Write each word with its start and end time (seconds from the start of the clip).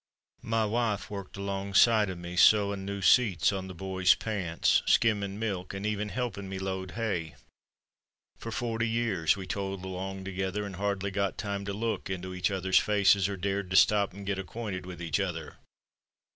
My 0.47 0.65
wife 0.65 1.11
worked 1.11 1.37
alongside 1.37 2.09
o' 2.09 2.15
me 2.15 2.35
sewin' 2.35 2.83
new 2.85 3.03
seats 3.03 3.53
on 3.53 3.67
the 3.67 3.75
boys' 3.75 4.15
pants, 4.15 4.81
skimmin' 4.87 5.37
milk 5.37 5.75
and 5.75 5.85
even 5.85 6.09
helpin' 6.09 6.49
me 6.49 6.57
load 6.57 6.93
hay. 6.93 7.35
For 8.39 8.51
forty 8.51 8.89
years 8.89 9.37
we 9.37 9.45
toiled 9.45 9.85
along 9.85 10.23
to 10.23 10.31
gether 10.33 10.65
and 10.65 10.77
hardly 10.77 11.11
got 11.11 11.37
time 11.37 11.65
to 11.65 11.73
look 11.73 12.09
into 12.09 12.33
each 12.33 12.49
others' 12.49 12.79
faces 12.79 13.29
or 13.29 13.37
dared 13.37 13.69
to 13.69 13.75
stop 13.75 14.11
and 14.11 14.25
get 14.25 14.39
acquainted 14.39 14.87
with 14.87 15.03
each 15.03 15.19
other. 15.19 15.57